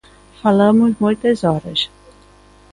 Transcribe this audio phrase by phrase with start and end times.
[0.41, 1.79] Falamos moitas horas.